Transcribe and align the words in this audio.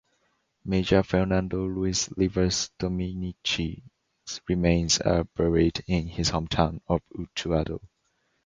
Major 0.65 1.03
Fernando 1.03 1.63
Luis 1.67 2.09
Ribas-Dominicci's 2.17 4.41
remains 4.49 4.97
are 4.99 5.25
buried 5.25 5.83
in 5.85 6.07
his 6.07 6.31
hometown 6.31 6.81
of 6.87 7.03
Utuado. 7.15 7.79